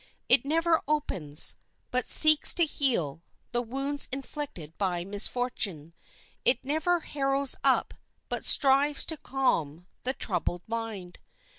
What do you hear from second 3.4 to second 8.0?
the wounds inflicted by misfortune. It never harrows up,